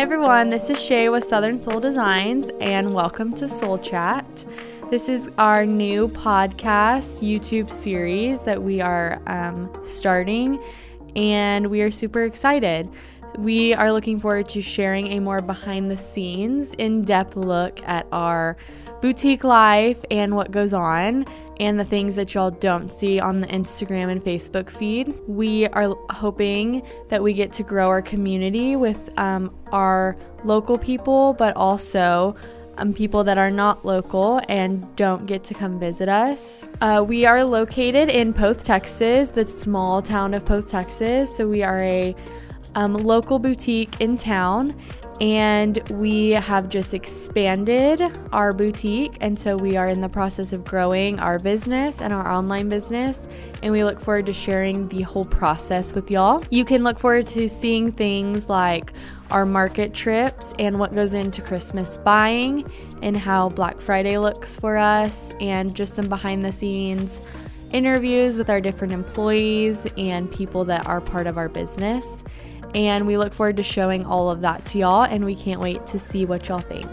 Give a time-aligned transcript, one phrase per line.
[0.00, 4.46] Everyone, this is Shae with Southern Soule Designs, and welcome to Soule Chat.
[4.90, 10.58] This is our new podcast YouTube series that we are um, starting,
[11.16, 12.88] and we are super excited.
[13.36, 18.06] We are looking forward to sharing a more behind the scenes, in depth look at
[18.10, 18.56] our
[19.02, 21.26] boutique life and what goes on
[21.60, 25.14] and the things that y'all don't see on the Instagram and Facebook feed.
[25.28, 31.34] We are hoping that we get to grow our community with um, our local people,
[31.34, 32.34] but also
[32.78, 36.70] um, people that are not local and don't get to come visit us.
[36.80, 41.36] Uh, we are located in Poth, Texas, the small town of Poth, Texas.
[41.36, 42.16] So we are a
[42.74, 44.74] um, local boutique in town
[45.20, 48.02] and we have just expanded
[48.32, 49.18] our boutique.
[49.20, 53.26] And so we are in the process of growing our business and our online business.
[53.62, 56.42] And we look forward to sharing the whole process with y'all.
[56.50, 58.94] You can look forward to seeing things like
[59.30, 62.68] our market trips and what goes into christmas buying
[63.02, 67.20] and how black friday looks for us and just some behind the scenes
[67.70, 72.24] interviews with our different employees and people that are part of our business
[72.74, 75.86] and we look forward to showing all of that to y'all, and we can't wait
[75.88, 76.86] to see what y'all think.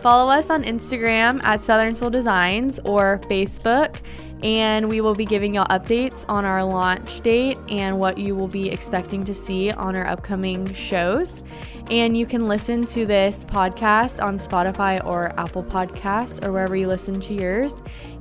[0.00, 3.96] Follow us on Instagram at Southern Soule Designs or Facebook,
[4.42, 8.48] and we will be giving y'all updates on our launch date and what you will
[8.48, 11.42] be expecting to see on our upcoming shows.
[11.90, 16.88] And you can listen to this podcast on Spotify or Apple Podcasts or wherever you
[16.88, 17.74] listen to yours.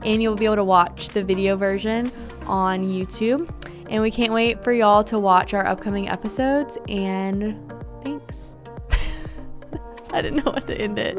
[0.03, 2.11] And you'll be able to watch the video version
[2.45, 3.49] on YouTube.
[3.89, 6.78] And we can't wait for y'all to watch our upcoming episodes.
[6.88, 7.72] And
[8.03, 8.55] thanks.
[10.11, 11.17] I didn't know what to end it.